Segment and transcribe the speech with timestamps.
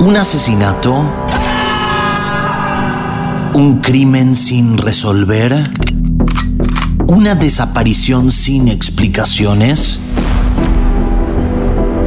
[0.00, 1.04] ¿Un asesinato?
[3.52, 5.62] ¿Un crimen sin resolver?
[7.06, 10.00] ¿Una desaparición sin explicaciones?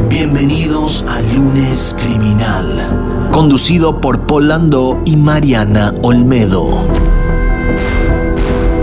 [0.09, 6.87] Bienvenidos a Lunes Criminal, conducido por Polando y Mariana Olmedo.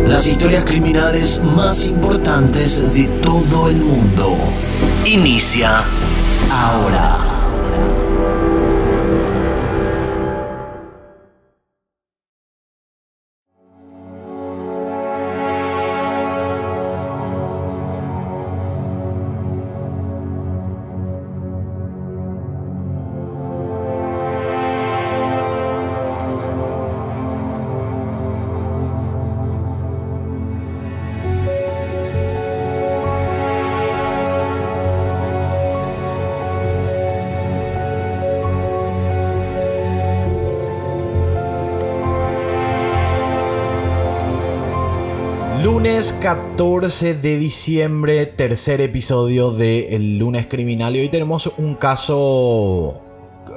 [0.07, 4.37] Las historias criminales más importantes de todo el mundo.
[5.05, 5.83] Inicia
[6.49, 7.30] ahora.
[46.21, 53.01] 14 de diciembre, tercer episodio de El Lunes Criminal y hoy tenemos un caso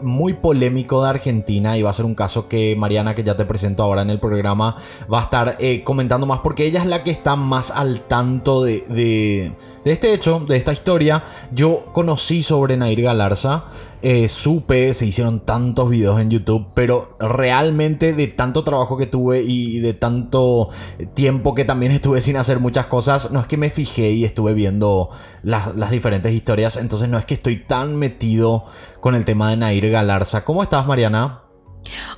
[0.02, 3.44] muy polémico de Argentina y va a ser un caso que Mariana, que ya te
[3.44, 4.78] presento ahora en el programa,
[5.14, 8.64] va a estar eh, comentando más porque ella es la que está más al tanto
[8.64, 9.52] de, de,
[9.84, 11.26] de este hecho, de esta historia.
[11.52, 13.66] Yo conocí sobre Nair Galarza.
[14.06, 19.44] Eh, supe, se hicieron tantos videos en YouTube, pero realmente de tanto trabajo que tuve
[19.48, 20.68] y de tanto
[21.14, 24.54] tiempo que también estuve sin hacer muchas cosas, no es que me fijé y estuve
[24.56, 25.10] viendo
[25.42, 28.66] las, las diferentes historias, entonces no es que estoy tan metido
[29.00, 30.44] con el tema de Nair Galarza.
[30.44, 31.44] ¿Cómo estás, Mariana?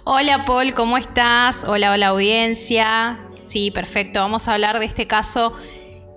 [0.05, 1.65] Hola, Paul, ¿cómo estás?
[1.65, 3.29] Hola, hola, audiencia.
[3.43, 5.53] Sí, perfecto, vamos a hablar de este caso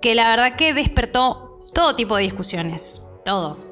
[0.01, 3.68] que la verdad que despertó todo tipo de discusiones, todo.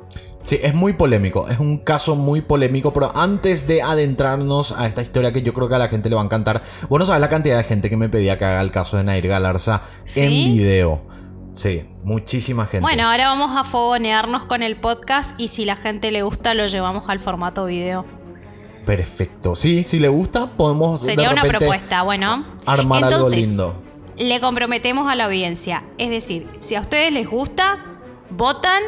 [0.47, 5.01] Sí, es muy polémico, es un caso muy polémico, pero antes de adentrarnos a esta
[5.01, 7.27] historia que yo creo que a la gente le va a encantar, bueno, sabes la
[7.27, 10.21] cantidad de gente que me pedía que haga el caso de Nair Galarza ¿Sí?
[10.21, 11.01] en video.
[11.51, 12.79] Sí, muchísima gente.
[12.79, 16.65] Bueno, ahora vamos a fogonearnos con el podcast y si la gente le gusta lo
[16.65, 18.05] llevamos al formato video.
[18.85, 19.53] Perfecto.
[19.53, 22.47] Sí, si le gusta, podemos de Sería una repente propuesta, bueno.
[22.65, 23.83] armar algo lindo.
[24.15, 25.83] Le comprometemos a la audiencia.
[25.97, 27.83] Es decir, si a ustedes les gusta,
[28.29, 28.81] votan,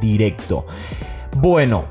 [0.00, 0.66] directo.
[1.36, 1.84] Bueno,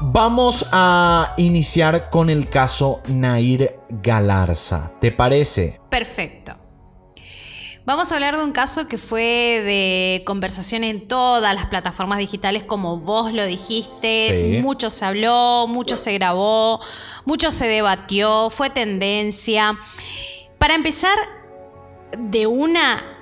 [0.00, 4.92] vamos a iniciar con el caso Nair Galarza.
[5.00, 5.80] ¿Te parece?
[5.88, 6.54] Perfecto.
[7.86, 12.64] Vamos a hablar de un caso que fue de conversación en todas las plataformas digitales,
[12.64, 14.54] como vos lo dijiste.
[14.54, 14.62] Sí.
[14.62, 16.80] Mucho se habló, mucho se grabó,
[17.26, 19.78] mucho se debatió, fue tendencia.
[20.58, 21.18] Para empezar,
[22.18, 23.13] de una,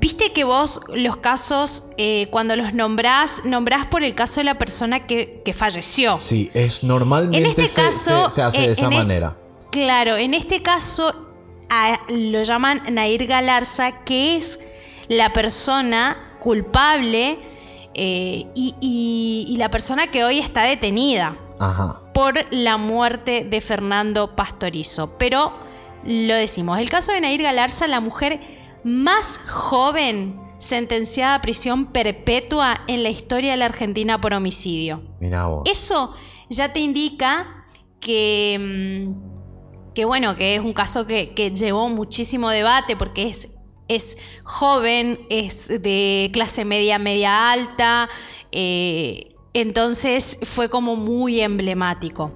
[0.00, 4.56] viste que vos los casos, eh, cuando los nombrás, nombrás por el caso de la
[4.58, 6.18] persona que, que falleció.
[6.18, 8.96] Sí, es normalmente En este se, caso, se- se hace eh, de esa en e-
[8.96, 9.36] manera.
[9.70, 11.12] Claro, en este caso
[11.68, 14.58] a- lo llaman Nair Galarza, que es
[15.08, 17.38] la persona culpable
[17.94, 22.00] eh, y, y- y la persona que hoy está detenida Ajá.
[22.14, 25.18] por la muerte de Fernando Pastorizo.
[25.18, 25.52] Pero
[26.04, 28.40] lo decimos, el caso de Nair Galarza, la mujer
[28.84, 35.02] más joven sentenciada a prisión perpetua en la historia de la Argentina por homicidio.
[35.20, 35.62] Vos.
[35.70, 36.14] Eso
[36.48, 37.64] ya te indica
[38.00, 43.48] que, mm, que bueno, que es un caso que, que llevó muchísimo debate porque es,
[43.88, 48.08] es joven, es de clase media, media alta,
[48.52, 52.32] eh, entonces fue como muy emblemático.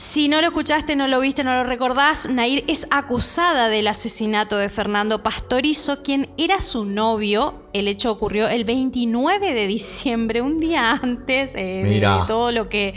[0.00, 4.56] Si no lo escuchaste, no lo viste, no lo recordás, Nair es acusada del asesinato
[4.56, 7.66] de Fernando Pastorizo, quien era su novio.
[7.74, 12.94] El hecho ocurrió el 29 de diciembre, un día antes eh, de todo lo que...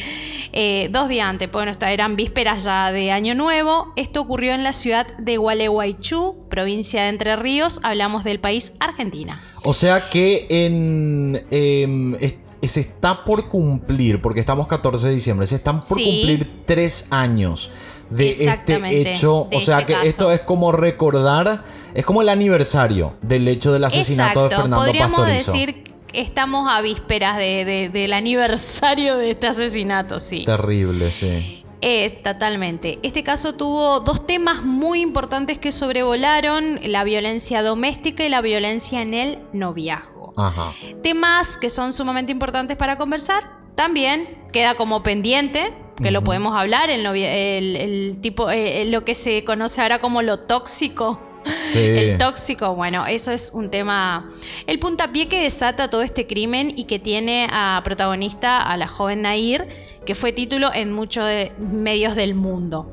[0.53, 3.91] Eh, dos días antes, bueno, eran vísperas ya de Año Nuevo.
[3.97, 7.81] Esto ocurrió en la ciudad de Gualeguaychú, provincia de Entre Ríos.
[7.83, 9.41] Hablamos del país Argentina.
[9.65, 11.45] O sea que en...
[11.51, 12.15] Em,
[12.67, 17.69] se está por cumplir, porque estamos 14 de diciembre, se están por cumplir tres años
[18.09, 19.47] de este hecho.
[19.51, 21.63] o sea este que esto es como recordar,
[21.93, 25.83] es como el aniversario del hecho del asesinato de Fernando Podríamos decir
[26.13, 30.45] estamos a vísperas del aniversario de este asesinato, sí.
[30.45, 31.63] Terrible, sí.
[31.81, 32.99] Es, totalmente.
[33.03, 39.01] Este caso tuvo dos temas muy importantes que sobrevolaron, la violencia doméstica y la violencia
[39.01, 40.12] en el noviazgo.
[41.01, 43.43] Temas que son sumamente importantes para conversar.
[43.75, 49.43] También queda como pendiente, que lo podemos hablar, el, el, tipo, eh, lo que se
[49.43, 51.19] conoce ahora como lo tóxico
[51.73, 54.31] el tóxico, bueno, eso es un tema.
[54.67, 59.23] El puntapié que desata todo este crimen y que tiene a protagonista a la joven
[59.23, 59.67] Nair,
[60.05, 61.25] que fue título en muchos
[61.57, 62.91] medios del mundo.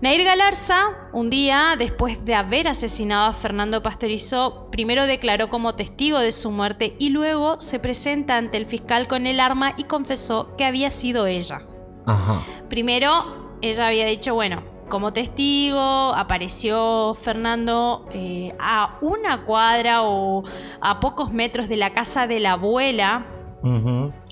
[0.00, 0.80] Nair Galarza,
[1.12, 6.50] un día después de haber asesinado a Fernando Pastorizo, primero declaró como testigo de su
[6.50, 10.90] muerte y luego se presenta ante el fiscal con el arma y confesó que había
[10.90, 11.62] sido ella.
[12.68, 20.44] Primero, ella había dicho, bueno, como testigo apareció Fernando eh, a una cuadra o
[20.80, 23.26] a pocos metros de la casa de la abuela.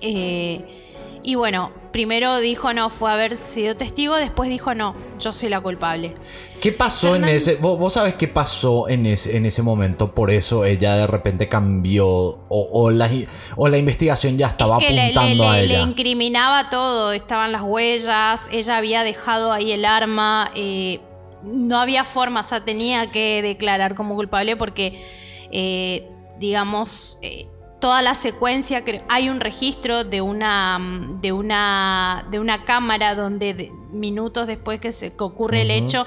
[0.00, 0.85] Eh,
[1.26, 5.60] y bueno, primero dijo no, fue haber sido testigo, después dijo no, yo soy la
[5.60, 6.14] culpable.
[6.60, 7.56] ¿Qué pasó en ese?
[7.56, 10.14] Vos, sabés qué pasó en ese, en ese momento?
[10.14, 12.06] Por eso ella de repente cambió
[12.48, 13.10] o, la,
[13.56, 15.78] o la investigación ya estaba apuntando a ella.
[15.78, 21.00] Le incriminaba todo, estaban las huellas, ella había dejado ahí el arma, eh,
[21.42, 25.02] no había forma, o sea, tenía que declarar como culpable porque,
[25.50, 26.08] eh,
[26.38, 27.48] digamos, eh,
[27.80, 30.78] toda la secuencia, hay un registro de una,
[31.20, 36.06] de una, de una cámara donde minutos después que, se, ocurre el hecho,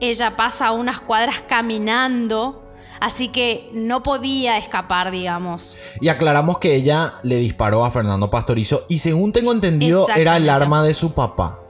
[0.00, 2.62] ella pasa unas cuadras caminando.
[2.98, 5.76] Así que no podía escapar, digamos.
[6.00, 10.48] Y aclaramos que ella le disparó a Fernando Pastorizo y según tengo entendido era el
[10.48, 11.60] arma de su papá.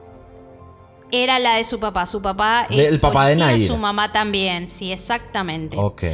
[1.10, 2.06] Era la de su papá.
[2.06, 3.58] Su papá es el papá de Nair.
[3.58, 4.68] su mamá también.
[4.68, 5.76] Sí, exactamente.
[5.76, 6.04] Ok.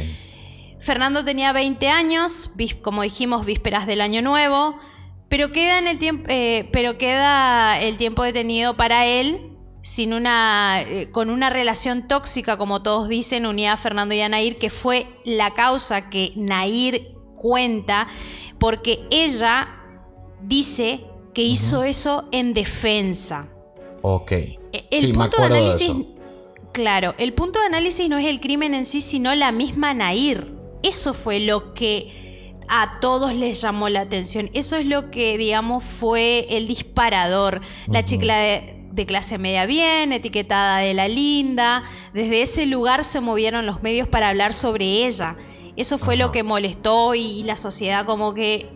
[0.83, 2.51] Fernando tenía 20 años,
[2.81, 4.75] como dijimos, vísperas del año nuevo,
[5.29, 9.49] pero queda, en el tiempo, eh, pero queda el tiempo detenido para él
[9.81, 14.27] sin una, eh, con una relación tóxica, como todos dicen, unida a Fernando y a
[14.27, 18.09] Nair, que fue la causa que Nair cuenta,
[18.59, 19.69] porque ella
[20.41, 23.47] dice que hizo eso en defensa.
[24.01, 24.31] Ok.
[24.33, 24.59] E,
[24.91, 25.93] el punto de análisis,
[26.73, 30.62] claro, el punto de análisis no es el crimen en sí, sino la misma Nair.
[30.83, 34.49] Eso fue lo que a todos les llamó la atención.
[34.53, 37.61] Eso es lo que, digamos, fue el disparador.
[37.87, 41.83] La chica de, clase media bien, etiquetada de la linda.
[42.13, 45.37] Desde ese lugar se movieron los medios para hablar sobre ella.
[45.75, 48.69] Eso fue lo que molestó y la sociedad como que,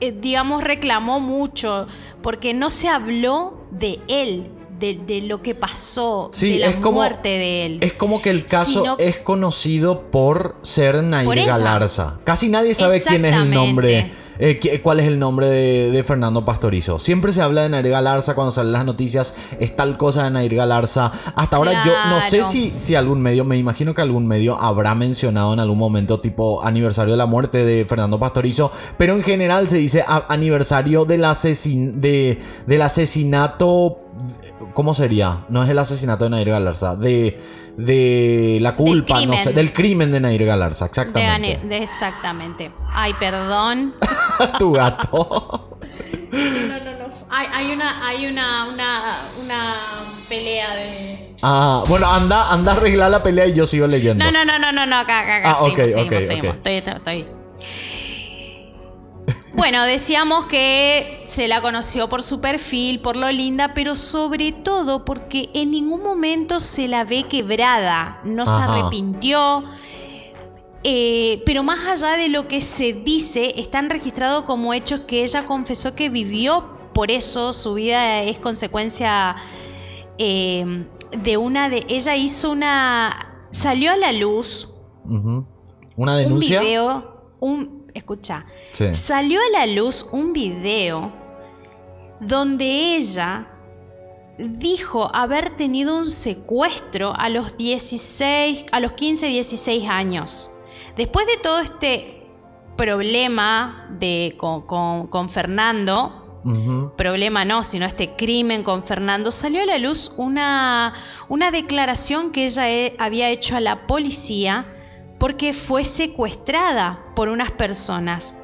[0.00, 1.86] eh, digamos, reclamó mucho,
[2.22, 4.50] porque no se habló de él,
[4.80, 7.78] de, lo que pasó, de la muerte de él.
[7.82, 12.18] Es como que el caso es conocido por ser Nair Galarza.
[12.24, 14.10] Casi nadie sabe quién es el nombre.
[14.42, 16.98] Eh, cuál es el nombre de, Fernando Pastorizo.
[16.98, 20.54] Siempre se habla de Nair Galarza cuando salen las noticias, es tal cosa de Nair
[20.54, 21.12] Galarza.
[21.36, 24.94] Hasta ahora yo no sé si, si algún medio, me imagino que algún medio habrá
[24.94, 29.68] mencionado en algún momento tipo aniversario de la muerte de Fernando Pastorizo, pero en general
[29.68, 34.09] se dice aniversario del, asesin de, del asesinato
[34.74, 35.44] ¿Cómo sería?
[35.48, 37.38] No es el asesinato de Nair Galarza, de,
[37.76, 41.82] de la culpa, no sé, del crimen de Nair Galarza, exactamente.
[41.82, 42.72] exactamente.
[42.92, 43.94] Ay, perdón.
[44.58, 45.78] tu gato.
[46.32, 47.10] no, no, no.
[47.30, 49.76] Hay, una, hay una, una, una
[50.28, 51.36] pelea de.
[51.42, 54.24] Ah, bueno, anda, anda a arreglar la pelea y yo sigo leyendo.
[54.24, 55.50] No, no, no, no, no, no acá, acá, acá.
[55.52, 57.26] Ah, ok, ok, Estoy, estoy.
[59.60, 65.04] Bueno, decíamos que se la conoció por su perfil, por lo linda, pero sobre todo
[65.04, 69.62] porque en ningún momento se la ve quebrada, no se arrepintió.
[70.82, 75.44] Eh, pero más allá de lo que se dice, están registrados como hechos que ella
[75.44, 79.36] confesó que vivió, por eso su vida es consecuencia
[80.16, 80.86] eh,
[81.18, 81.84] de una de...
[81.86, 83.44] Ella hizo una...
[83.50, 84.70] salió a la luz.
[85.96, 86.60] ¿Una denuncia?
[86.60, 87.80] Un video, un...
[87.92, 88.46] Escucha,
[88.92, 91.12] Salió a la luz un video
[92.20, 93.46] donde ella
[94.38, 100.50] dijo haber tenido un secuestro a los 16, a los 15, 16 años.
[100.96, 102.26] Después de todo este
[102.76, 106.42] problema de, con, Fernando,
[106.96, 110.94] problema no, sino este crimen con Fernando, salió a la luz una,
[111.28, 114.66] una declaración que ella había hecho a la policía
[115.18, 118.36] porque fue secuestrada por unas personas.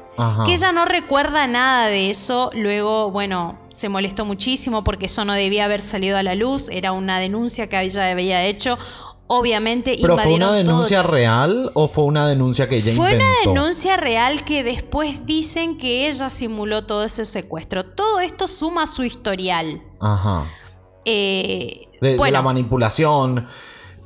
[0.45, 2.49] Que ella no recuerda nada de eso.
[2.53, 6.69] Luego, bueno, se molestó muchísimo porque eso no debía haber salido a la luz.
[6.69, 8.79] Era una denuncia que ella había hecho.
[9.27, 13.25] Obviamente, ¿Pero fue una denuncia real o fue una denuncia que ella fue inventó?
[13.25, 17.85] Fue una denuncia real que después dicen que ella simuló todo ese secuestro.
[17.85, 19.83] Todo esto suma su historial.
[19.99, 20.45] Ajá.
[21.05, 23.47] Eh, de la manipulación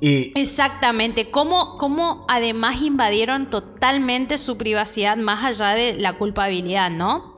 [0.02, 7.36] Exactamente, cómo, cómo además invadieron totalmente su privacidad más allá de la culpabilidad, ¿no?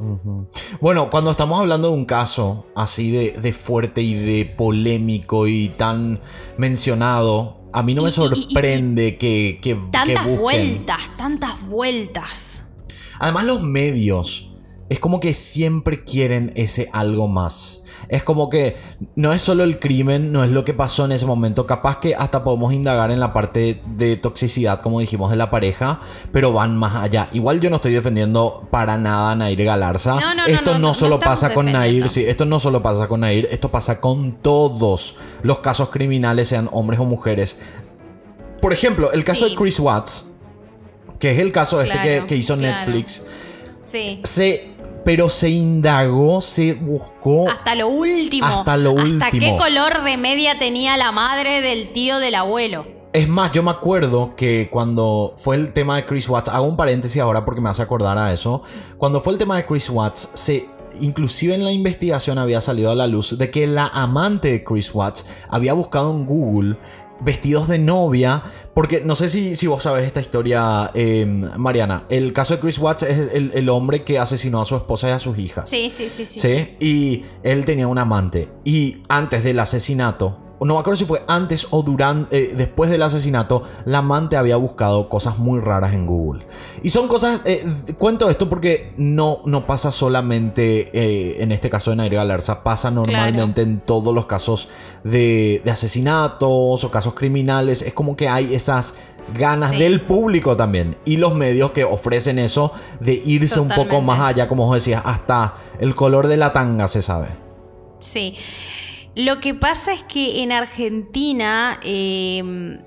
[0.80, 6.22] Bueno, cuando estamos hablando de un caso así de, fuerte y de polémico y tan
[6.58, 12.68] mencionado, a mí no me sorprende que, que, Tantas vueltas, tantas vueltas.
[13.20, 14.50] Además los medios,
[14.90, 17.83] es como que siempre quieren ese algo más.
[18.10, 18.76] Es como que
[19.16, 21.66] no es solo el crimen, no es lo que pasó en ese momento.
[21.66, 26.00] Capaz que hasta podemos indagar en la parte de toxicidad, como dijimos, de la pareja,
[26.32, 27.30] pero van más allá.
[27.34, 30.18] Igual yo no estoy defendiendo para nada a Nair Galarza.
[30.48, 34.00] esto no, solo pasa con Nair, sí, esto no solo pasa con Nair, esto pasa
[34.00, 37.58] con todos los casos criminales, sean hombres o mujeres.
[38.62, 40.26] Por ejemplo, el caso de Chris Watts,
[41.20, 43.24] que es el caso este que, hizo Netflix.
[43.84, 44.22] Sí.
[44.24, 44.73] Se
[45.04, 47.50] pero se indagó, se buscó.
[47.50, 48.48] Hasta lo último.
[48.48, 49.24] Hasta lo último.
[49.24, 52.86] Hasta qué color de media tenía la madre del tío del abuelo.
[53.14, 56.76] Es más, yo me acuerdo que cuando fue el tema de Chris Watts, hago un
[56.76, 58.64] paréntesis ahora porque me hace acordar a eso.
[58.98, 60.68] Cuando fue el tema de Chris Watts, se
[61.00, 64.94] inclusive en la investigación había salido a la luz de que la amante de Chris
[64.94, 66.78] Watts había buscado en Google
[67.24, 68.44] vestidos de novia.
[68.74, 72.06] Porque no sé si, si vos sabes esta historia, em, Mariana.
[72.10, 75.20] El caso de Chris Watts es el, hombre que asesinó a su esposa y a
[75.20, 75.70] sus hijas.
[75.70, 76.40] Sí, sí, sí, sí.
[76.40, 76.76] ¿Sí?
[76.80, 78.50] Y él tenía un amante.
[78.64, 83.02] Y antes del asesinato, no me acuerdo si fue antes o durante, eh, después del
[83.04, 86.46] asesinato, la amante había buscado cosas muy raras en Google.
[86.82, 87.66] Y son cosas, eh,
[87.98, 92.92] cuento esto porque no, no pasa solamente eh, en este caso de Nair Galarza, pasa
[92.92, 94.70] normalmente en todos los casos
[95.04, 97.82] de, asesinatos o casos criminales.
[97.82, 98.94] Es como que hay esas
[99.34, 104.20] ganas del público también y los medios que ofrecen eso de irse un poco más
[104.20, 107.30] allá, como os decía, hasta el color de la tanga se sabe.
[108.00, 108.36] Sí.
[109.16, 112.80] Lo que pasa es que en Argentina em,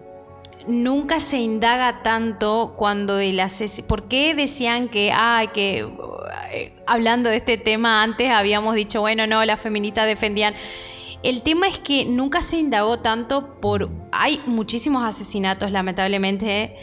[0.67, 3.87] nunca se indaga tanto cuando el asesino...
[3.87, 5.89] ¿Por qué decían que, ah, que
[6.53, 10.55] eh, hablando de este tema antes habíamos dicho, bueno, no, las feministas defendían...
[11.23, 13.89] El tema es que nunca se indagó tanto por...
[14.13, 16.77] Hay muchísimos asesinatos, lamentablemente,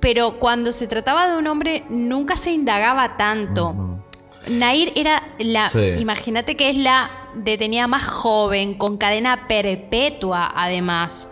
[0.00, 4.00] pero cuando se trataba de un hombre nunca se indagaba tanto.
[4.48, 5.70] Nair era la...
[5.98, 11.30] Imagínate que es la detenida más joven, con cadena perpetua además.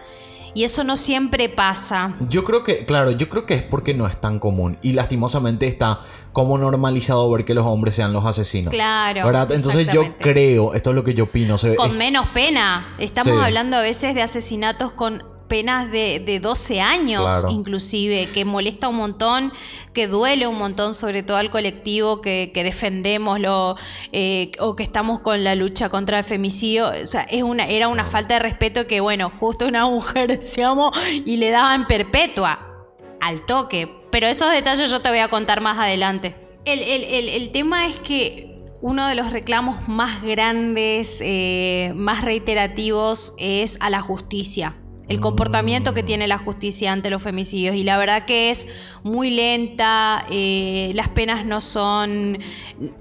[0.54, 2.14] Y eso no siempre pasa.
[2.28, 4.78] Yo creo que, claro, yo creo que es porque no es tan común.
[4.82, 6.00] Y lastimosamente está
[6.32, 8.72] como normalizado ver que los hombres sean los asesinos.
[8.72, 9.24] Claro.
[9.24, 9.52] ¿verdad?
[9.52, 11.56] Entonces yo creo, esto es lo que yo opino.
[11.76, 12.96] con menos pena.
[12.98, 18.88] Estamos hablando a veces de asesinatos con penas de, de 12 años inclusive, que molesta
[18.88, 19.52] un montón,
[19.92, 23.76] que duele un montón, sobre todo al colectivo que, defendemos lo,
[24.12, 26.88] eh, o que estamos con la lucha contra el femicidio.
[26.88, 30.96] O sea, es una, era una falta de respeto que, bueno, justo una mujer, decíamos,
[31.24, 32.86] y le daban perpetua
[33.20, 33.88] al toque.
[34.10, 36.36] Pero esos detalles yo te voy a contar más adelante.
[36.64, 43.90] El, tema es que uno de los reclamos más grandes, eh, más reiterativos, es a
[43.90, 44.76] la justicia
[45.08, 47.74] el comportamiento que tiene la justicia ante los femicidios.
[47.74, 48.66] Y la verdad que es
[49.02, 52.38] muy lenta, eh, las penas no son,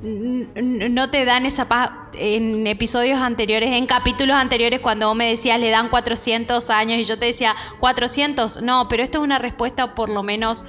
[0.01, 1.91] no te dan esa paz.
[2.19, 7.03] En episodios anteriores, en capítulos anteriores, cuando vos me decías le dan 400 años y
[7.03, 10.65] yo te decía 400, no, pero esto es una respuesta por lo menos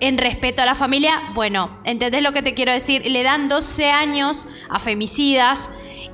[0.00, 1.12] en respeto a la familia.
[1.34, 3.06] Bueno, ¿entendés lo que te quiero decir?
[3.06, 5.70] Le dan 12 años a femicidas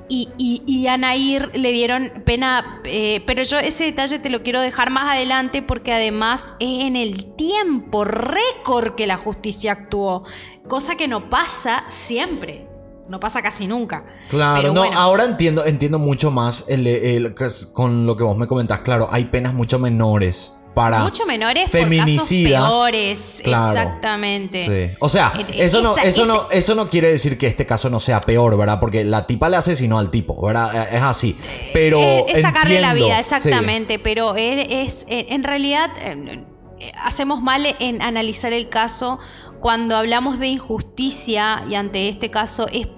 [0.08, 0.28] y,
[0.66, 4.90] y, a Nair le dieron pena, eh, pero yo ese detalle te lo quiero dejar
[4.90, 10.24] más adelante porque además es en el tiempo récord que la justicia actuó,
[10.68, 12.68] cosa que no pasa siempre.
[13.06, 14.06] No pasa casi nunca.
[14.30, 17.34] Claro, no, ahora entiendo, entiendo mucho más el,
[17.74, 18.80] con lo que vos me comentás.
[18.80, 22.60] Claro, hay penas mucho menores para mucho menores feminicidas.
[22.60, 23.66] por casos peores, Claro.
[23.68, 24.88] exactamente.
[24.90, 24.96] Sí.
[25.00, 27.88] O sea, Eh, eso no, esa- eso, no, eso no quiere decir que este caso
[27.90, 28.80] no sea peor, ¿verdad?
[28.80, 30.74] Porque la tipa le asesinó al tipo, ¿verdad?
[30.92, 31.36] Eh, Es así.
[31.72, 31.98] Pero.
[31.98, 33.34] Eh, es sacarle la vida, sí.
[33.36, 36.44] exactamente, pero es, es- eh, en realidad eh,
[36.80, 39.18] eh, hacemos mal en analizar el caso
[39.60, 42.88] cuando hablamos de injusticia y ante este caso es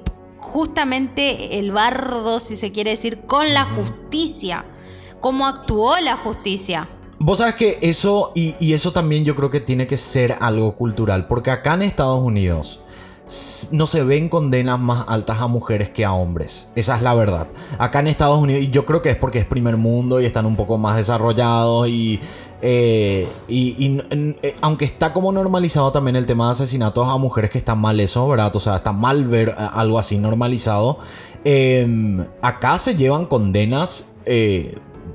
[0.40, 4.64] justamente el bardo, si se quiere decir, con la justicia,
[5.20, 6.88] cómo actuó la justicia.
[7.18, 11.26] Vos sabes que eso, y, eso también yo creo que tiene que ser algo cultural,
[11.28, 12.80] porque acá en Estados Unidos
[13.72, 16.68] no se ven condenas más altas a mujeres que a hombres.
[16.76, 17.48] Esa es la verdad.
[17.78, 20.44] Acá en Estados Unidos, y yo creo que es porque es primer mundo y están
[20.46, 22.20] un poco más desarrollados y...
[22.60, 27.58] eh, y, eh, aunque está como normalizado también el tema de asesinatos a mujeres que
[27.58, 28.54] están mal eso, ¿verdad?
[28.54, 30.98] O sea, está mal ver eh, algo así normalizado.
[31.44, 34.04] Em, acá se llevan condenas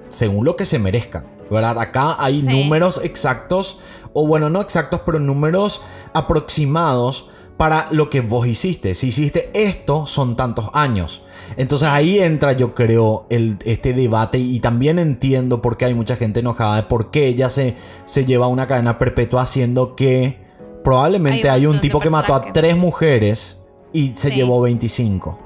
[0.09, 1.77] según lo que se merezcan, ¿verdad?
[1.79, 2.47] Acá hay Sí.
[2.47, 3.77] números exactos,
[4.13, 5.81] o bueno, no exactos, pero números
[6.13, 7.27] aproximados
[7.57, 8.95] para lo que vos hiciste.
[8.95, 11.21] Si hiciste esto, son tantos años.
[11.57, 16.15] Entonces ahí entra, yo creo, el, este debate y también entiendo por qué hay mucha
[16.15, 20.41] gente enojada de por qué ella se, se lleva una cadena perpetua haciendo que
[20.83, 23.57] probablemente Hay hay, un tipo que mató a que- tres mujeres
[23.93, 24.35] y se Sí.
[24.35, 25.37] llevó 25.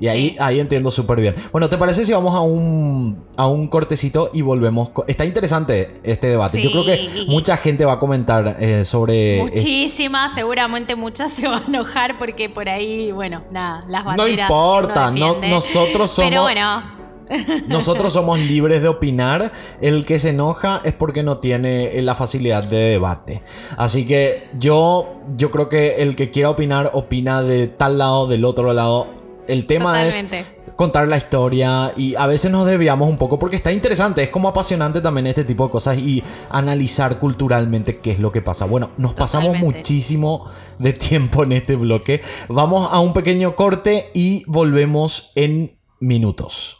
[0.00, 1.34] Y ahí, ahí entiendo súper bien.
[1.52, 4.90] Bueno, ¿te parece si vamos a un, a un cortecito y volvemos?
[5.06, 6.62] Está interesante este debate.
[6.62, 9.42] Yo creo que mucha gente va a comentar eh, sobre...
[9.42, 14.48] Muchísimas, seguramente muchas se van a enojar porque por ahí, bueno, nada, las No banderas.
[14.50, 16.30] importa, uno no- nosotros somos...
[16.30, 17.00] Pero bueno,
[17.68, 19.52] Nosotros somos libres de opinar.
[19.80, 23.42] El que se enoja es porque no tiene eh, la facilidad de debate.
[23.76, 28.44] Así que yo, yo creo que el que quiera opinar, opina de tal lado, del
[28.44, 29.19] otro lado.
[29.50, 30.38] El tema Totalmente.
[30.40, 34.30] es contar la historia y a veces nos desviamos un poco porque está interesante, es
[34.30, 38.64] como apasionante también este tipo de cosas y analizar culturalmente qué es lo que pasa.
[38.64, 42.22] Bueno, nos pasamos muchísimo de tiempo en este bloque.
[42.48, 46.79] Vamos a un pequeño corte y volvemos en minutos.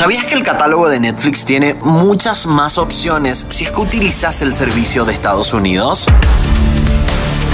[0.00, 4.54] ¿Sabías que el catálogo de Netflix tiene muchas más opciones si es que utilizas el
[4.54, 6.06] servicio de Estados Unidos?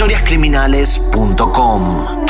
[0.00, 2.26] historiascriminales.com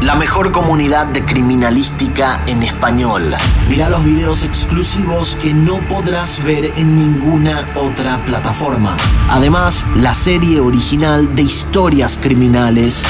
[0.00, 3.34] La mejor comunidad de criminalística en español.
[3.68, 8.96] Mira los videos exclusivos que no podrás ver en ninguna otra plataforma.
[9.28, 13.02] Además, la serie original de historias criminales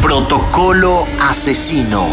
[0.00, 2.06] Protocolo Asesino.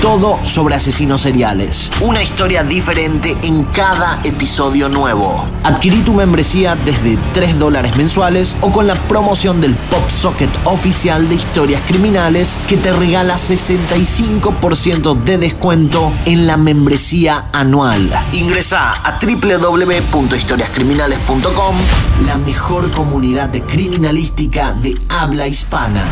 [0.00, 1.90] Todo sobre asesinos seriales.
[2.00, 5.44] Una historia diferente en cada episodio nuevo.
[5.64, 11.28] Adquirí tu membresía desde 3 dólares mensuales o con la promoción del Pop Socket oficial
[11.28, 18.08] de historias criminales que te regala 65% de descuento en la membresía anual.
[18.32, 21.76] Ingresa a www.historiascriminales.com,
[22.26, 26.04] la mejor comunidad de criminalística de habla hispana.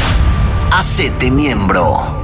[0.73, 2.24] Hacete miembro.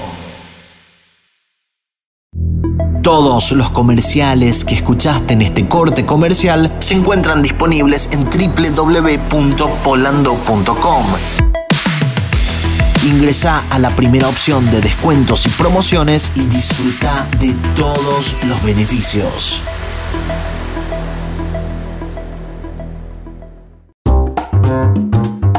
[3.01, 11.05] Todos los comerciales que escuchaste en este corte comercial se encuentran disponibles en www.polando.com.
[13.03, 19.63] Ingresa a la primera opción de descuentos y promociones y disfruta de todos los beneficios.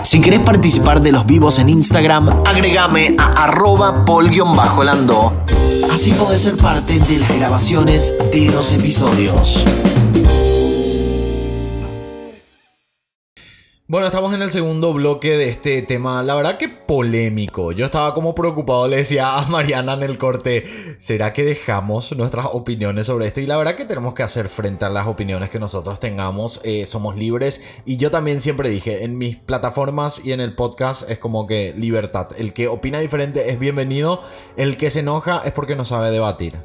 [0.04, 5.42] Si querés participar de los vivos en Instagram, agregame a arroba pol-lando
[5.92, 9.62] Así podés ser parte de las grabaciones de los episodios.
[13.92, 17.72] Bueno, estamos en el segundo bloque de este tema, la verdad que polémico.
[17.72, 20.64] Yo estaba como preocupado, le decía a Mariana en el corte,
[20.98, 23.42] ¿será que dejamos nuestras opiniones sobre esto?
[23.42, 26.86] Y la verdad que tenemos que hacer frente a las opiniones que nosotros tengamos, eh,
[26.86, 27.62] somos libres.
[27.84, 31.74] Y yo también siempre dije, en mis plataformas y en el podcast es como que
[31.76, 32.28] libertad.
[32.38, 34.22] El que opina diferente es bienvenido,
[34.56, 36.56] el que se enoja es porque no sabe debatir.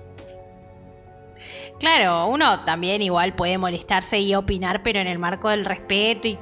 [1.77, 6.39] Claro, uno también igual puede molestarse y opinar, pero en el marco del respeto y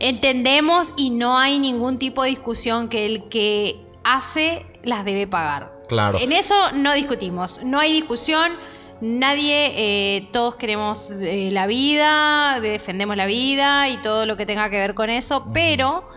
[0.00, 5.72] entendemos y no hay ningún tipo de discusión que el que hace las debe pagar.
[5.88, 6.18] Claro.
[6.18, 8.52] En eso no discutimos, no hay discusión.
[9.00, 14.70] Nadie, eh, todos queremos eh, la vida, defendemos la vida y todo lo que tenga
[14.70, 16.08] que ver con eso, pero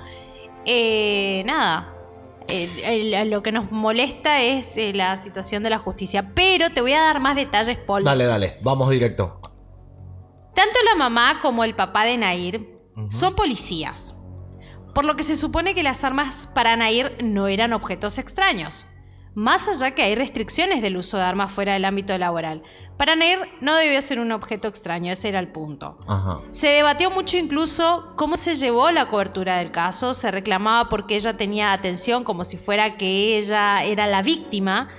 [0.66, 1.94] eh, nada,
[3.26, 6.32] lo que nos molesta es la situación de la justicia.
[6.34, 8.04] Pero te voy a dar más detalles, Paul.
[8.04, 9.40] Dale, dale, vamos directo.
[10.56, 12.71] Tanto la mamá como el papá de Nair
[13.10, 14.18] son policías.
[14.94, 18.88] Por lo que se supone que las armas para Nair no eran objetos extraños.
[19.34, 22.64] Más allá que hay restricciones del uso de armas fuera del ámbito laboral.
[22.98, 25.98] Para Nair no debió ser un objeto extraño, ese era el punto.
[26.52, 31.38] Se debatió mucho incluso cómo se llevó la cobertura del caso, se reclamaba porque ella
[31.38, 34.90] tenía atención como si fuera que ella era la víctima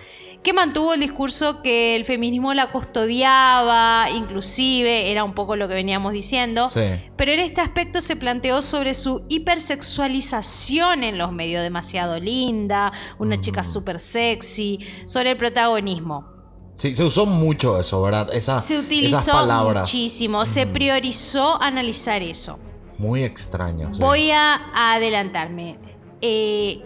[0.42, 5.74] que mantuvo el discurso que el feminismo la custodiaba, inclusive, era un poco lo que
[5.74, 6.68] veníamos diciendo,
[7.16, 13.40] pero en este aspecto se planteó sobre su hipersexualización en los medios, demasiado linda, una
[13.40, 16.26] chica súper sexy, sobre el protagonismo.
[16.74, 18.28] Sí, se usó mucho eso, ¿verdad?
[18.59, 22.59] se utilizó muchísimo, se priorizó analizar eso.
[22.98, 23.90] Muy extraño.
[23.98, 25.78] Voy a, adelantarme.
[26.20, 26.83] Eh,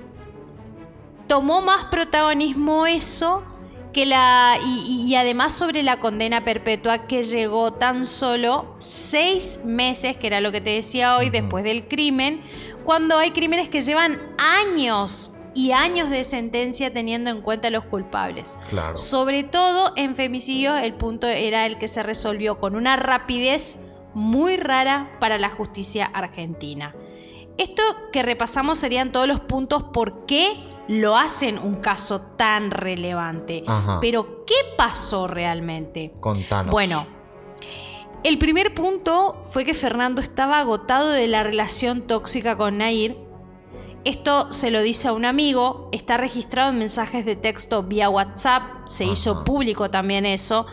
[1.27, 3.43] tomó más protagonismo eso
[3.93, 10.27] que la y, además sobre la condena perpetua que llegó tan solo seis meses, que
[10.27, 12.43] era lo que te decía hoy, después del crimen,
[12.85, 18.59] cuando hay crímenes que llevan años y años de sentencia teniendo en cuenta los culpables.
[18.93, 23.79] Sobre todo en femicidios el punto era el que se resolvió con una rapidez
[24.13, 26.95] muy rara para la justicia argentina.
[27.57, 33.65] Esto que repasamos serían todos los puntos por qué lo hacen un caso tan relevante.
[34.01, 36.13] Pero, ¿qué pasó realmente?
[36.21, 36.73] Contanos.
[36.73, 37.07] Bueno,
[38.23, 43.17] el primer punto fue que Fernando estaba agotado de la relación tóxica con Nair.
[44.05, 48.87] Esto se lo dice a un amigo, está registrado en mensajes de texto vía WhatsApp,
[48.87, 50.67] se hizo público también eso.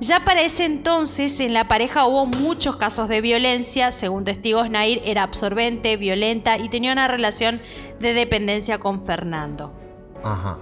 [0.00, 3.90] Ya para ese entonces en la pareja hubo muchos casos de violencia.
[3.90, 7.60] Según testigos, Nair era absorbente, violenta y tenía una relación
[7.98, 9.72] de dependencia con Fernando.
[10.22, 10.58] Ajá.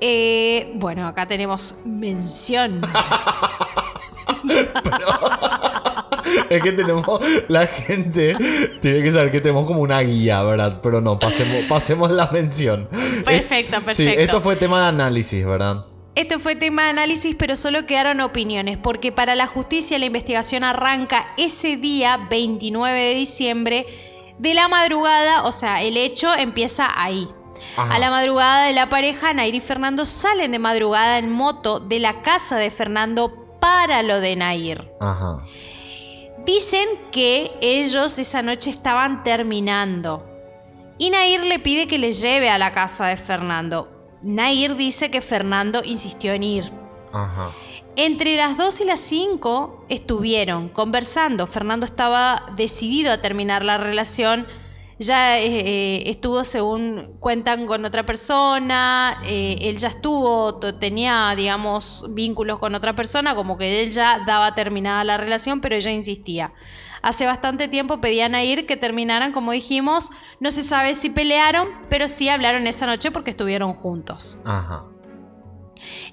[0.00, 2.82] Eh, bueno, acá tenemos mención.
[6.50, 7.06] es que tenemos,
[7.48, 8.36] la gente
[8.80, 10.80] tiene que saber que tenemos como una guía, ¿verdad?
[10.82, 12.88] Pero no, pasemos, pasemos la mención.
[13.24, 13.94] Perfecto, perfecto.
[13.94, 15.84] Sí, esto fue tema de análisis, ¿verdad?
[16.14, 20.62] Esto fue tema de análisis, pero solo quedaron opiniones, porque para la justicia la investigación
[20.62, 23.86] arranca ese día, 29 de diciembre,
[24.38, 27.28] de la madrugada, o sea, el hecho empieza ahí.
[27.76, 31.98] A la madrugada de la pareja, Nair y Fernando salen de madrugada en moto de
[31.98, 34.92] la casa de Fernando para lo de Nair.
[36.44, 40.24] Dicen que ellos esa noche estaban terminando.
[40.98, 43.93] Y Nair le pide que le lleve a la casa de Fernando.
[44.24, 46.72] Nair dice que Fernando insistió en ir.
[47.96, 51.46] Entre las 2 y las 5 estuvieron conversando.
[51.46, 54.46] Fernando estaba decidido a terminar la relación.
[54.98, 59.20] Ya eh, eh, estuvo, según cuentan, con otra persona.
[59.24, 64.54] Eh, él ya estuvo, tenía, digamos, vínculos con otra persona, como que él ya daba
[64.54, 66.52] terminada la relación, pero ella insistía.
[67.04, 70.10] Hace bastante tiempo pedían a ir que terminaran, como dijimos.
[70.40, 74.38] No se sabe si pelearon, pero sí hablaron esa noche porque estuvieron juntos.
[74.46, 74.84] Ajá.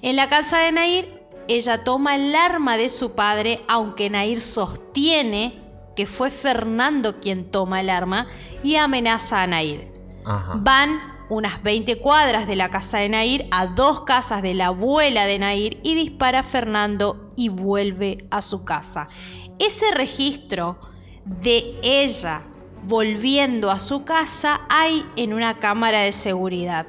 [0.02, 5.62] En la casa de Nair, ella toma el arma de su padre, aunque Nair sostiene
[5.96, 8.28] que fue Fernando quien toma el arma
[8.62, 9.90] y amenaza a Nair.
[10.26, 10.56] Ajá.
[10.56, 11.00] Van
[11.30, 15.38] unas 20 cuadras de la casa de Nair a dos casas de la abuela de
[15.38, 19.08] Nair y dispara a Fernando y vuelve a su casa
[19.58, 20.78] ese registro
[21.24, 22.42] de ella
[22.84, 26.86] volviendo a su casa hay en una cámara de seguridad.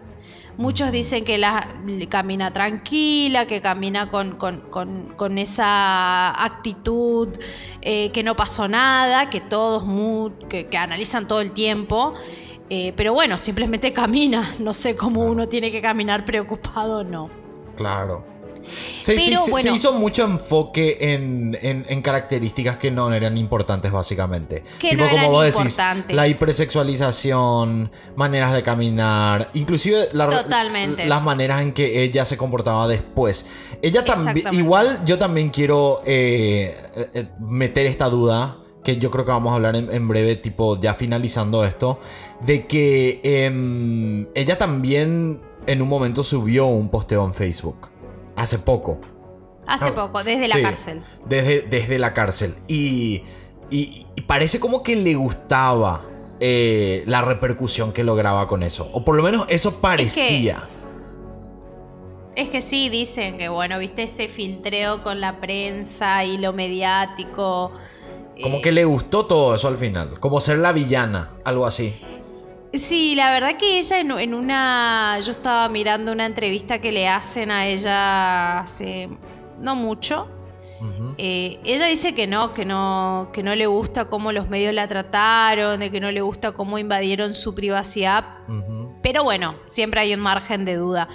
[0.56, 1.68] Muchos dicen que la,
[2.10, 7.30] camina tranquila, que camina con, con, esa actitud,
[7.82, 9.84] eh, que no pasó nada, que todos
[10.50, 12.14] que, que analizan todo el tiempo.
[12.70, 14.56] Eh, pero bueno, simplemente camina.
[14.60, 17.30] No sé cómo uno tiene que caminar preocupado o no.
[17.76, 18.33] Claro.
[18.98, 24.64] Se, hizo mucho enfoque en, características que no eran importantes, básicamente.
[24.80, 25.78] Que no como vos decís,
[26.10, 33.46] la hipersexualización, maneras de caminar, inclusive las maneras en que ella se comportaba después.
[33.82, 36.76] Ella también, igual yo también quiero eh,
[37.14, 40.94] eh, meter esta duda que yo creo que vamos a hablar en, breve, tipo ya
[40.94, 42.00] finalizando esto,
[42.42, 47.93] de que em, ella también en un momento subió un posteo en Facebook.
[48.36, 49.00] Hace poco.
[49.68, 51.02] Hace ah, poco, desde la cárcel.
[51.26, 52.56] Desde, desde la cárcel.
[52.68, 53.24] Y,
[53.70, 56.06] y, parece como que le gustaba
[56.40, 58.90] eh, la repercusión que lograba con eso.
[58.94, 60.68] O por lo menos eso parecía.
[62.36, 67.72] Es que, sí, dicen que, bueno, viste ese filtreo con la prensa y lo mediático.
[68.42, 70.20] Como que le gustó todo eso al final.
[70.20, 71.96] Como ser la villana, algo así.
[72.74, 75.20] Sí, la verdad que ella en, una...
[75.22, 79.10] Yo estaba mirando una entrevista que le hacen a ella hace
[79.60, 80.28] no mucho.
[81.18, 84.88] Eh, ella dice que no, que no, que no le gusta cómo los medios la
[84.88, 88.26] trataron, de que no le gusta cómo invadieron su privacidad.
[89.02, 91.08] Pero bueno, siempre hay un margen de duda.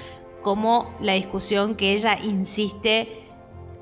[0.43, 3.28] Como la discusión que ella insiste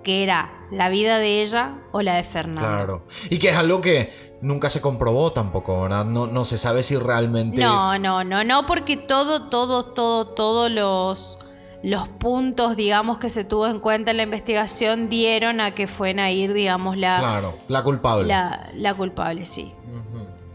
[0.07, 2.61] que era la vida de ella o la de Fernando.
[2.61, 3.07] Claro.
[3.29, 6.05] Y que es algo que nunca se comprobó tampoco, ¿verdad?
[6.05, 7.61] No, no se sabe si realmente.
[7.61, 11.41] No, no, no, no, porque todo, todo, todo, todos los,
[11.83, 16.15] los puntos, digamos, que se tuvo en cuenta en la investigación dieron a que fue
[16.15, 17.19] Nair, digamos, la.
[17.19, 18.29] Claro, la culpable.
[18.29, 19.75] La, culpable, sí.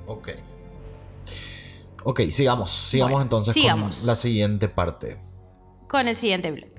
[0.08, 0.30] Ok.
[2.06, 2.72] Ok, sigamos.
[2.72, 5.18] Sigamos entonces con la siguiente parte.
[5.90, 6.71] Con el siguiente bloque.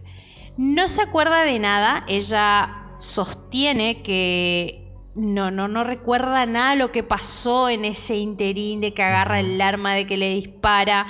[0.57, 4.83] No se acuerda de nada, ella sostiene que
[5.15, 9.61] no, no, no recuerda nada lo que pasó en ese interín de que agarra el
[9.61, 11.07] arma, de que le dispara.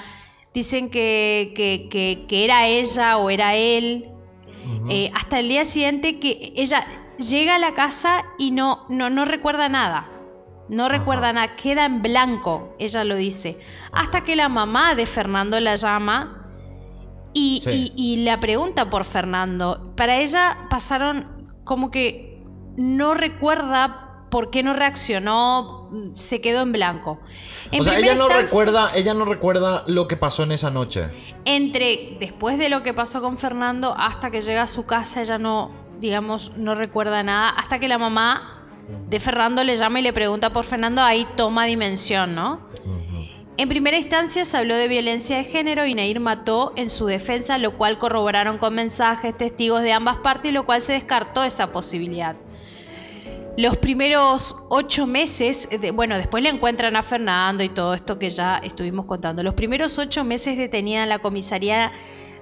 [0.54, 4.08] Dicen que, que, era ella o era él.
[4.88, 6.84] Eh, hasta el día siguiente que ella
[7.18, 10.08] llega a la casa y no, no, no recuerda nada.
[10.68, 13.58] No recuerda nada, queda en blanco, ella lo dice.
[13.92, 16.41] Hasta que la mamá de Fernando la llama
[17.34, 19.92] y, la pregunta por Fernando.
[19.96, 21.26] Para ella pasaron
[21.64, 22.42] como que
[22.76, 27.20] no recuerda por qué no reaccionó, se quedó en blanco.
[27.78, 31.10] o sea, ella no recuerda, ella no recuerda lo que pasó en esa noche.
[31.44, 35.38] Entre después de lo que pasó con Fernando hasta que llega a su casa, ella
[35.38, 37.50] no, digamos, no recuerda nada.
[37.50, 38.62] Hasta que la mamá
[39.08, 42.66] de Fernando le llama y le pregunta por Fernando, ahí toma dimensión, ¿no?
[43.58, 47.58] En primera instancia se habló de violencia de género y Nair mató en su defensa,
[47.58, 52.34] lo cual corroboraron con mensajes, testigos de ambas partes, lo cual se descartó esa posibilidad.
[53.58, 58.56] Los primeros ocho meses, bueno, después le encuentran a Fernando y todo esto que ya
[58.56, 59.42] estuvimos contando.
[59.42, 61.92] Los primeros ocho meses detenida en la comisaría,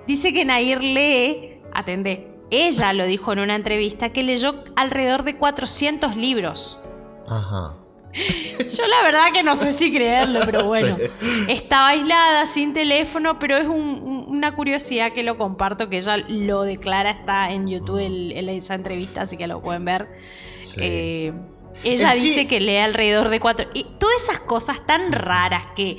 [0.07, 5.37] dice que Nair lee, atendé, ella lo dijo en una entrevista, que leyó alrededor de
[5.37, 6.79] 400 libros.
[7.27, 7.77] Ajá.
[8.13, 10.97] Yo la verdad que no sé si creerlo, pero bueno.
[11.49, 17.11] Estaba aislada, sin teléfono, pero es una curiosidad que lo comparto, que ella lo declara,
[17.11, 20.09] está en YouTube en esa entrevista, así que lo pueden ver.
[20.79, 21.33] Eh,
[21.85, 23.69] ella dice que lee alrededor de cuatro...
[23.75, 25.99] Y todas esas cosas tan raras que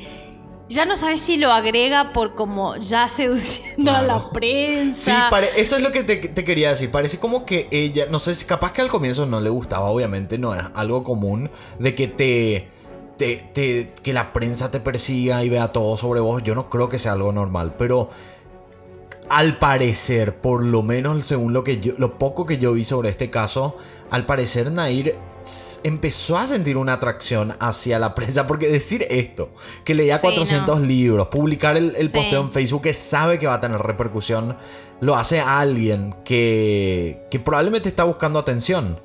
[0.71, 5.29] ya no sabes si lo agrega por como ya seduciendo a la prensa.
[5.29, 6.89] Sí, eso es lo que te, quería decir.
[6.89, 10.37] Parece como que ella, no sé si capaz que al comienzo no le gustaba, obviamente
[10.37, 12.69] no es algo común de que te,
[13.17, 16.41] te, que la prensa te persiga y vea todo sobre vos.
[16.43, 18.09] Yo no creo que sea algo normal, pero
[19.29, 23.09] al parecer, por lo menos según lo que yo, lo poco que yo vi sobre
[23.09, 23.75] este caso,
[24.09, 25.15] al parecer Nair
[25.83, 28.47] empezó a sentir una atracción hacia la prensa.
[28.47, 29.49] Porque decir esto,
[29.83, 33.79] que leía 400 libros, publicar el, posteo en Facebook que sabe que va a tener
[33.79, 34.57] repercusión,
[34.99, 38.99] lo hace a alguien que, que probablemente está buscando atención.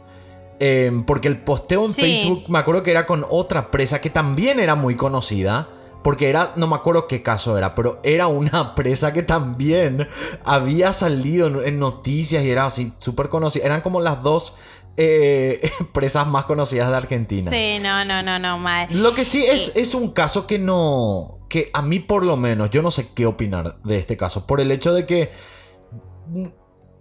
[0.58, 4.60] Em, porque el posteo en Facebook, me acuerdo que era con otra presa que también
[4.60, 5.68] era muy conocida.
[6.02, 10.06] Porque era, no me acuerdo qué caso era, pero era una presa que también
[10.44, 13.64] había salido en, noticias y era así súper conocida.
[13.64, 14.54] Eran como las dos
[14.96, 17.42] eh, presas más conocidas de Argentina.
[17.42, 18.58] Sí, no, no, no, no,
[18.90, 21.38] Lo que sí es, es un caso que no.
[21.48, 24.46] que a mí por lo menos, yo no sé qué opinar de este caso.
[24.46, 25.30] Por el hecho de que.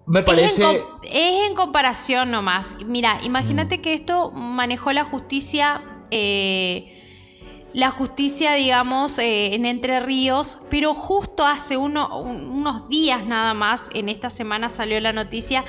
[0.07, 0.63] Me parece.
[1.03, 2.75] Es en, comparación nomás.
[2.85, 3.81] Mira, imagínate mm.
[3.81, 5.81] que esto manejó la justicia.
[6.11, 6.91] Eh,
[7.73, 14.07] la justicia, digamos, eh, en Entre Ríos, pero justo hace unos días nada más, en
[14.07, 15.65] esta semana salió la noticia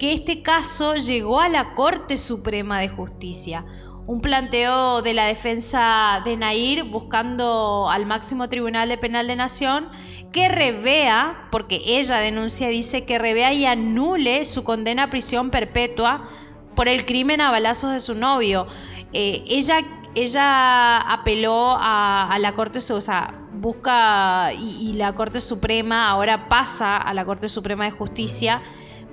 [0.00, 3.66] que este caso llegó a la Corte Suprema de Justicia.
[4.06, 9.90] Un planteo de la defensa de Nair buscando al máximo tribunal de penal de nación
[10.32, 16.26] que revea, porque ella denuncia, dice que revea y anule su condena a prisión perpetua
[16.74, 18.68] por el crimen a balazos de su novio.
[19.12, 19.80] Eh, ella,
[20.14, 26.96] ella apeló a, la Corte, o sea, busca y, y la Corte Suprema ahora pasa
[26.96, 28.62] a la Corte Suprema de Justicia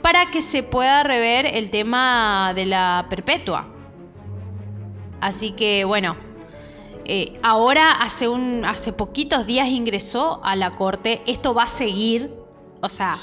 [0.07, 3.67] para que se pueda rever el tema de la perpetua.
[5.19, 6.15] Así que bueno,
[7.03, 12.33] eh, ahora hace, un, hace poquitos días ingresó a la corte, esto va a seguir,
[12.81, 13.15] o sea,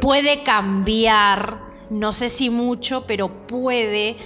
[0.00, 1.58] puede cambiar,
[1.90, 4.16] no sé si mucho, pero puede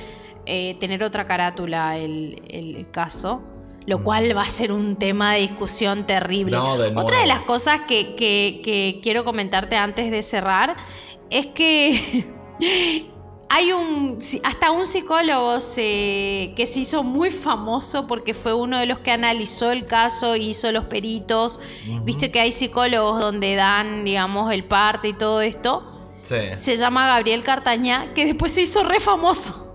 [0.44, 3.40] eh, tener otra carátula el, caso
[3.86, 4.02] lo mm.
[4.02, 6.58] cual va a ser un tema de discusión terrible.
[6.58, 10.76] Otra de las cosas que, que, quiero comentarte antes de cerrar
[11.30, 12.26] es que
[13.48, 14.18] hay un.
[14.44, 19.72] Hasta un psicólogo que se hizo muy famoso porque fue uno de los que analizó
[19.72, 21.60] el caso, hizo los peritos.
[22.02, 25.84] Viste que hay psicólogos donde dan, digamos, el parte y todo esto.
[26.22, 26.36] Sí.
[26.56, 29.67] Se llama Gabriel Cartañá, que después se hizo re famoso.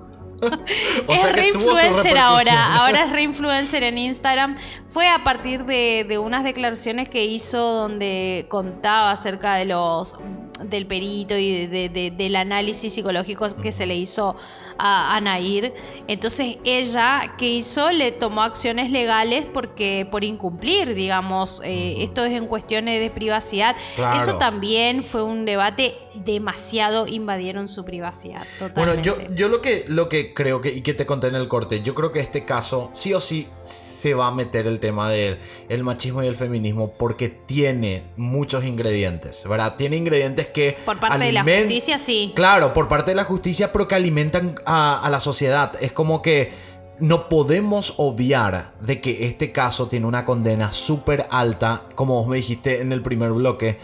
[1.09, 2.77] es re influencer ahora.
[2.77, 4.55] Ahora es re influencer en Instagram.
[4.87, 10.15] Fue a partir de, de, unas declaraciones que hizo donde contaba acerca de los
[10.61, 14.35] del perito y del análisis psicológico que se le hizo
[14.77, 15.73] a, Nair.
[16.07, 17.91] Entonces ella, ¿qué hizo?
[17.91, 23.75] Le tomó acciones legales porque por incumplir, digamos, eh, esto es en cuestiones de privacidad.
[24.15, 28.45] Eso también fue un debate demasiado invadieron su privacidad.
[28.75, 31.47] Bueno, yo, yo lo que lo que creo que y que te conté en el
[31.47, 35.09] corte, yo creo que este caso sí o sí se va a meter el tema
[35.09, 39.75] del el machismo y el feminismo porque tiene muchos ingredientes, ¿verdad?
[39.75, 42.33] Tiene ingredientes que por parte de la justicia sí.
[42.35, 45.73] Claro, por parte de la justicia, pero que alimentan a, la sociedad.
[45.81, 46.51] Es como que
[46.99, 52.37] no podemos obviar de que este caso tiene una condena súper alta, como vos me
[52.37, 53.77] dijiste en el primer bloque,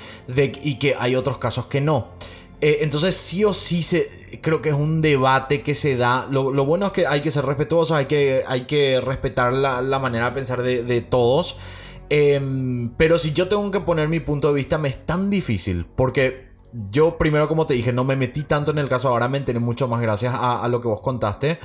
[0.63, 2.10] y que hay otros casos que no.
[2.62, 6.28] Eh, entonces sí o sí se, creo que es un debate que se da.
[6.30, 10.26] Lo, bueno es que hay que ser respetuosos, hay que, hay que respetar la, manera
[10.26, 11.58] de pensar de, todos.
[12.10, 15.86] Em, pero si yo tengo que poner mi punto de vista, me es tan difícil
[15.86, 16.50] porque
[16.91, 19.60] yo primero, como te dije, no me metí tanto en el caso, ahora me enteré
[19.60, 21.60] mucho más gracias a, lo que vos contaste.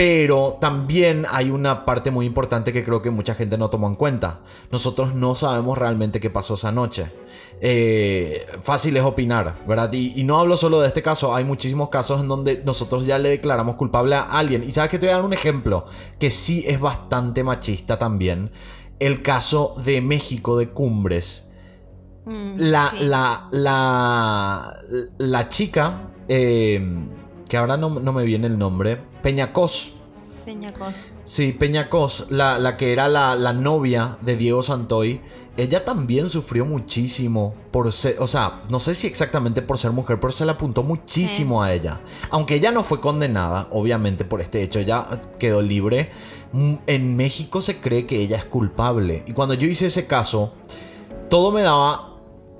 [0.00, 3.96] Pero también hay una parte muy importante que creo que mucha gente no tomó en
[3.96, 4.40] cuenta.
[4.72, 7.12] Nosotros no sabemos realmente qué pasó esa noche.
[7.60, 9.92] Eh, fácil es opinar, ¿verdad?
[9.92, 13.18] Y, y, no hablo solo de este caso, hay muchísimos casos en donde nosotros ya
[13.18, 14.64] le declaramos culpable a alguien.
[14.64, 15.84] Y sabes que te voy a dar un ejemplo
[16.18, 18.52] que sí es bastante machista también.
[19.00, 21.50] El caso de México de Cumbres
[22.30, 24.80] Mm, la, la, la,
[25.18, 27.08] la, chica, em,
[27.50, 29.92] que ahora no, me viene el nombre, Peñacos.
[30.44, 31.12] Peñacos.
[31.24, 35.20] Sí, Peñacos, la, la que era la, la, novia de Diego Santoy,
[35.56, 40.20] ella también sufrió muchísimo por ser, o sea, no sé si exactamente por ser mujer,
[40.20, 42.00] pero se le apuntó muchísimo a ella.
[42.30, 45.08] Aunque ella no fue condenada, obviamente, por este hecho, ella
[45.40, 46.12] quedó libre.
[46.52, 49.24] Mm, en México se cree que ella es culpable.
[49.26, 50.54] Y cuando yo hice ese caso,
[51.28, 52.16] todo me daba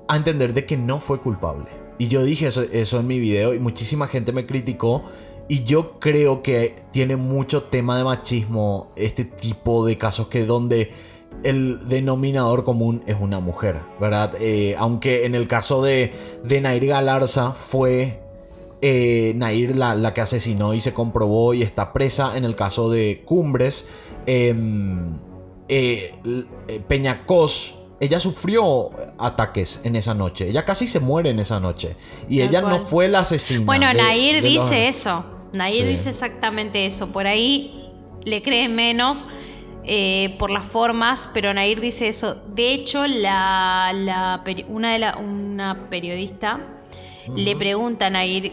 [0.09, 1.80] a entender de que no fue culpable.
[2.01, 5.03] Y yo dije eso, eso en mi video y muchísima gente me criticó.
[5.47, 10.91] Y yo creo que tiene mucho tema de machismo este tipo de casos que donde
[11.43, 14.33] el denominador común es una mujer, ¿verdad?
[14.39, 16.11] Eh, aunque en el caso de,
[16.43, 18.19] de Nair Galarza fue
[18.81, 22.35] eh, Nair la, la, que asesinó y se comprobó y está presa.
[22.35, 23.85] En el caso de Cumbres,
[24.25, 25.19] em,
[25.69, 26.15] eh,
[26.87, 30.49] Peñacos ella sufrió ataques en esa noche.
[30.49, 31.95] Ella casi se muere en esa noche.
[32.27, 33.63] Y ella no fue la asesina.
[33.63, 35.23] Bueno, Nair dice eso.
[35.53, 37.11] Nair dice exactamente eso.
[37.11, 37.91] Por ahí
[38.23, 39.29] le creen menos
[39.83, 42.33] eh, por las formas, pero Nair dice eso.
[42.47, 46.59] De hecho, la, una, de la, una periodista
[47.35, 48.51] le pregunta a Nair,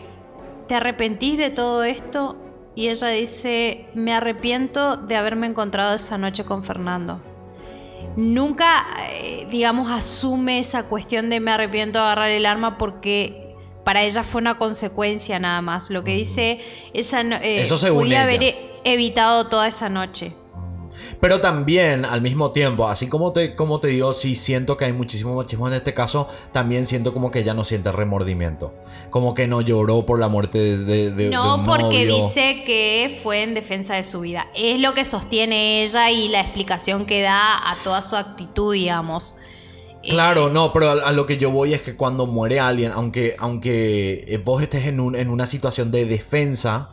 [0.68, 2.36] ¿te arrepentís de todo esto?
[2.74, 7.22] Y ella dice, me arrepiento de haberme encontrado esa noche con Fernando
[8.18, 14.02] nunca, eh, digamos, asume esa cuestión de me arrepiento de agarrar el arma porque para
[14.02, 15.88] ella fue una consecuencia nada más.
[15.90, 16.60] Lo que dice
[16.92, 17.76] esa eh, Eso
[18.16, 20.34] haber evitado toda esa noche.
[21.20, 24.92] Pero también, al mismo tiempo, así como te, como te digo, sí siento que hay
[24.92, 28.72] muchísimo machismo en este caso, también siento como que ella no siente remordimiento.
[29.10, 33.54] Como que no lloró por la muerte de, de, No, porque dice que fue en
[33.54, 34.46] defensa de su vida.
[34.54, 39.34] Es lo que sostiene ella y la explicación que da a toda su actitud, digamos.
[40.02, 43.34] Claro, eh, no, pero a, lo que yo voy es que cuando muere alguien, aunque,
[43.40, 46.90] aunque vos estés en, un, en una situación de defensa,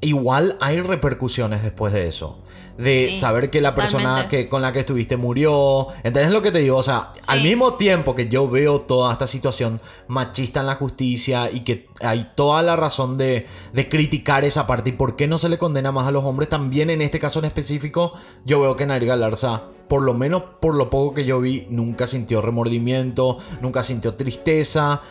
[0.00, 2.38] igual hay repercusiones después de eso.
[2.80, 5.88] De saber que la persona que, con la que estuviste murió.
[6.02, 6.78] ¿Entendés lo que te digo?
[6.78, 11.50] O sea, al mismo tiempo que yo veo toda esta situación machista en la justicia
[11.52, 15.38] y que hay toda la razón de, de criticar esa parte y por qué no
[15.38, 18.14] se le condena más a los hombres, también en este caso en específico,
[18.44, 22.06] yo veo que Nari Galarza, por lo menos por lo poco que yo vi, nunca
[22.06, 25.02] sintió remordimiento, nunca sintió tristeza.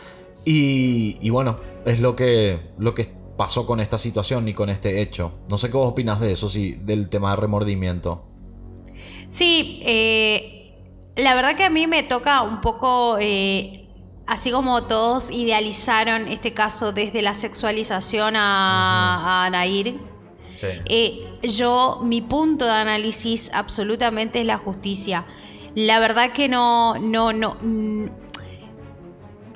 [0.44, 5.00] Y, y bueno, es lo que, lo que pasó con esta situación ni con este
[5.00, 5.32] hecho.
[5.48, 8.22] No sé qué vos opinas de eso, sí, del tema de remordimiento.
[9.30, 10.74] Sí, eh,
[11.16, 13.88] la verdad que a mí me toca un poco, eh,
[14.26, 19.98] así como todos idealizaron este caso desde la sexualización a, Nair.
[20.62, 25.24] Eh, yo, mi punto de análisis absolutamente es la justicia.
[25.74, 27.56] La verdad que no, no, no.
[27.62, 28.08] Mm,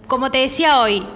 [0.06, 1.06] como te decía hoy,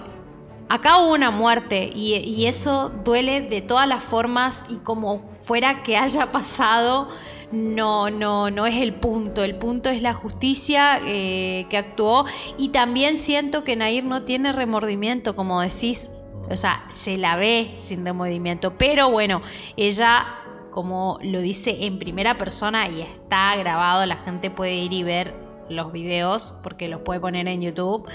[0.69, 5.97] acá hubo una muerte y, eso duele de todas las formas y como fuera que
[5.97, 7.09] haya pasado,
[7.53, 9.45] no, no, no es el punto.
[9.45, 12.25] El punto es la justicia eh, que actuó
[12.59, 16.13] y también siento que Nair no tiene remordimiento, como decís.
[16.51, 19.43] O sea, se la ve sin remordimiento, pero bueno,
[19.77, 20.27] ella
[20.71, 25.48] como lo dice en primera persona y está grabado, la gente puede ir y ver
[25.69, 28.09] los videos porque los puede poner en YouTube.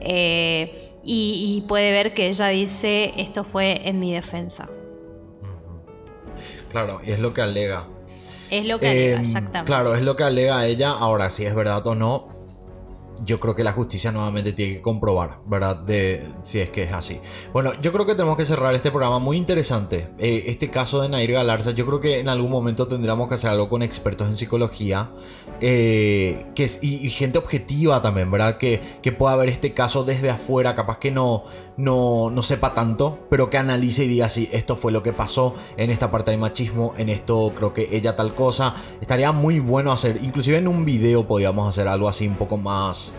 [0.00, 4.68] Eh, y, puede ver que ella dice esto fue en mi defensa.
[6.70, 7.86] Claro, y es lo que alega.
[8.50, 9.66] Es lo que alega, em, exactamente.
[9.66, 10.90] Claro, es lo que alega ella.
[10.90, 12.28] Ahora, si es verdad o no,
[13.24, 15.76] yo creo que la justicia nuevamente tiene que comprobar, ¿verdad?
[15.76, 17.20] De si es que es así.
[17.52, 20.10] Bueno, yo creo que tenemos que cerrar este programa muy interesante.
[20.18, 23.50] Eh, este caso de Nair Galarza, yo creo que en algún momento tendríamos que hacer
[23.50, 25.10] algo con expertos en psicología
[25.60, 26.46] eh,
[26.80, 28.56] y, y, gente objetiva también, ¿verdad?
[28.56, 31.44] Que, que pueda ver este caso desde afuera, capaz que no,
[31.76, 35.54] no, no sepa tanto, pero que analice y diga si esto fue lo que pasó,
[35.76, 38.74] en esta parte de machismo, en esto creo que ella tal cosa.
[39.00, 43.14] Estaría muy bueno hacer, inclusive en un video podríamos hacer algo así un poco más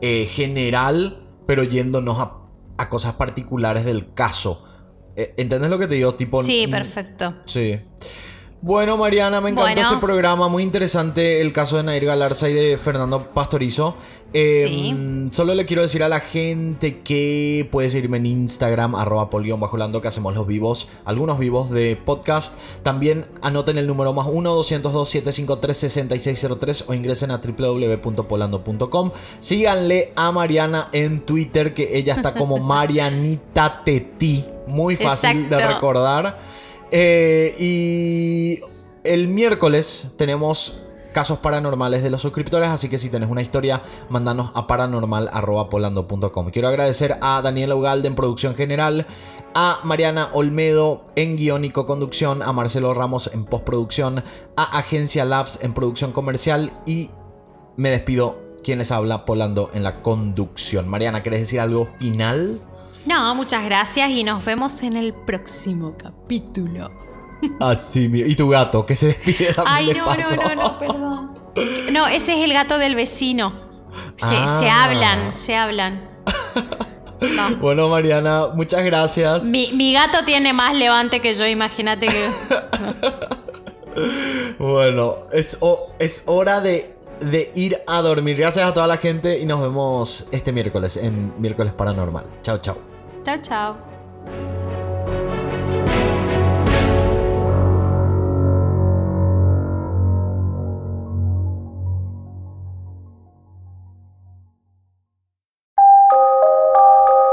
[0.00, 2.38] eh, general, pero yéndonos a,
[2.76, 4.64] a, cosas particulares del caso.
[5.16, 6.14] Eh, ¿Entendés lo que te digo?
[6.14, 7.34] Tipo, sí, perfecto.
[7.46, 7.78] Sí.
[8.64, 10.48] Bueno, Mariana, me encantó este programa.
[10.48, 13.94] Muy interesante el caso de Nair Galarza y de Fernando Pastorizo.
[14.32, 19.60] Em, solo le quiero decir a la gente que puede seguirme en Instagram, arroba polión
[19.60, 22.54] bajo que hacemos los vivos, algunos vivos de podcast.
[22.82, 29.10] También anoten el número más 1-202-753-6603 o ingresen a www.polando.com.
[29.40, 34.46] Síganle a Mariana en Twitter, que ella está como Marianita Teti.
[34.66, 36.38] Muy fácil de recordar.
[36.90, 38.60] Eh, y
[39.04, 40.80] el miércoles tenemos
[41.14, 46.50] casos paranormales de los suscriptores, así que si tenés una historia, mándanos a paranormal.polando.com.
[46.50, 49.06] Quiero agradecer a Daniela Ugalde en producción general,
[49.54, 54.24] a Mariana Olmedo en guion y co-conducción, a Marcelo Ramos en postproducción,
[54.56, 57.10] a Agencia Labs en producción comercial y
[57.76, 60.88] me despido quien les habla Polando en la conducción.
[60.88, 62.60] Mariana, ¿querés decir algo final?
[63.06, 66.90] No, muchas gracias y nos vemos en el próximo capítulo.
[67.60, 71.38] Así, y tu gato que se despide Ay, no, no, no, no, perdón.
[71.92, 73.52] No, ese es el gato del vecino.
[74.16, 74.84] Se, ah.
[74.84, 76.10] hablan, se hablan.
[77.58, 79.44] Bueno, Mariana, muchas gracias.
[79.44, 82.28] Mi, gato tiene más levante que yo, imagínate que.
[84.58, 85.56] bueno, es,
[85.98, 88.36] es hora de, de ir a dormir.
[88.36, 92.26] Gracias a toda la gente y nos vemos este miércoles en Miércoles Paranormal.
[92.42, 92.93] Chao, chao.
[93.24, 93.76] Chao, chao.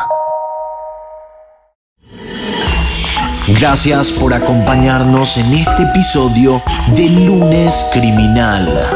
[3.47, 6.62] Gracias por acompañarnos en este episodio
[6.95, 8.88] de Lunes Criminal.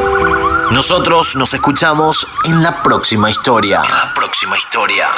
[0.72, 3.82] Nosotros nos escuchamos en la próxima historia.
[3.84, 5.10] En la próxima historia.